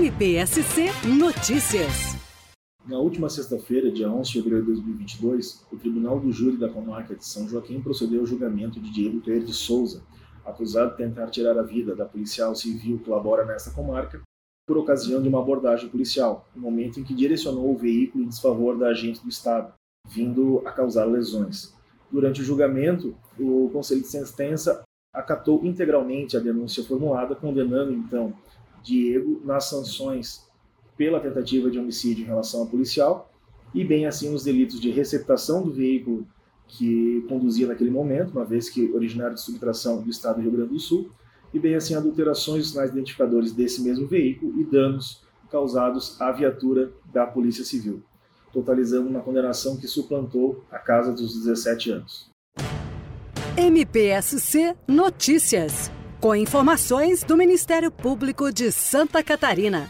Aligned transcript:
MPSC 0.00 0.86
Notícias. 1.18 2.16
Na 2.88 2.98
última 2.98 3.28
sexta-feira, 3.28 3.92
dia 3.92 4.10
11 4.10 4.30
de 4.30 4.38
fevereiro 4.38 4.64
de 4.64 4.72
2022, 4.72 5.66
o 5.70 5.76
Tribunal 5.76 6.18
do 6.18 6.32
Júri 6.32 6.56
da 6.56 6.70
Comarca 6.70 7.14
de 7.14 7.22
São 7.22 7.46
Joaquim 7.46 7.82
procedeu 7.82 8.20
ao 8.20 8.26
julgamento 8.26 8.80
de 8.80 8.90
Diego 8.90 9.20
Claire 9.20 9.44
de 9.44 9.52
Souza, 9.52 10.02
acusado 10.42 10.92
de 10.92 10.96
tentar 10.96 11.26
tirar 11.26 11.58
a 11.58 11.62
vida 11.62 11.94
da 11.94 12.06
policial 12.06 12.54
civil 12.54 12.98
que 12.98 13.10
labora 13.10 13.44
nesta 13.44 13.72
comarca, 13.72 14.22
por 14.66 14.78
ocasião 14.78 15.20
de 15.20 15.28
uma 15.28 15.40
abordagem 15.40 15.90
policial, 15.90 16.48
no 16.56 16.62
momento 16.62 16.98
em 16.98 17.04
que 17.04 17.12
direcionou 17.12 17.70
o 17.70 17.76
veículo 17.76 18.24
em 18.24 18.28
desfavor 18.28 18.78
da 18.78 18.88
agente 18.88 19.22
do 19.22 19.28
Estado, 19.28 19.74
vindo 20.08 20.62
a 20.64 20.72
causar 20.72 21.04
lesões. 21.04 21.74
Durante 22.10 22.40
o 22.40 22.44
julgamento, 22.44 23.14
o 23.38 23.68
Conselho 23.70 24.00
de 24.00 24.08
Sentença 24.08 24.82
acatou 25.12 25.62
integralmente 25.62 26.38
a 26.38 26.40
denúncia 26.40 26.82
formulada, 26.82 27.34
condenando 27.34 27.92
então 27.92 28.32
Diego 28.82 29.40
nas 29.44 29.68
sanções 29.68 30.48
pela 30.96 31.20
tentativa 31.20 31.70
de 31.70 31.78
homicídio 31.78 32.24
em 32.24 32.26
relação 32.26 32.60
ao 32.60 32.66
policial 32.66 33.30
e 33.74 33.84
bem 33.84 34.06
assim 34.06 34.32
os 34.34 34.44
delitos 34.44 34.80
de 34.80 34.90
receptação 34.90 35.62
do 35.62 35.72
veículo 35.72 36.26
que 36.66 37.24
conduzia 37.28 37.66
naquele 37.66 37.90
momento, 37.90 38.32
uma 38.32 38.44
vez 38.44 38.68
que 38.68 38.90
originário 38.92 39.34
de 39.34 39.40
subtração 39.40 40.00
do 40.02 40.10
estado 40.10 40.36
do 40.36 40.42
Rio 40.42 40.52
Grande 40.52 40.72
do 40.72 40.78
Sul, 40.78 41.10
e 41.52 41.58
bem 41.58 41.74
assim 41.74 41.94
adulterações 41.94 42.62
dos 42.62 42.70
sinais 42.70 42.90
identificadores 42.90 43.52
desse 43.52 43.82
mesmo 43.82 44.06
veículo 44.06 44.60
e 44.60 44.64
danos 44.64 45.22
causados 45.50 46.20
à 46.20 46.30
viatura 46.30 46.92
da 47.12 47.26
Polícia 47.26 47.64
Civil, 47.64 48.02
totalizando 48.52 49.08
uma 49.08 49.20
condenação 49.20 49.76
que 49.76 49.88
suplantou 49.88 50.64
a 50.70 50.78
casa 50.78 51.12
dos 51.12 51.34
17 51.34 51.90
anos. 51.90 52.30
MPSC 53.56 54.76
Notícias, 54.86 55.90
com 56.20 56.36
informações 56.36 57.24
do 57.24 57.36
Ministério 57.36 57.90
Público 57.90 58.52
de 58.52 58.70
Santa 58.70 59.24
Catarina. 59.24 59.88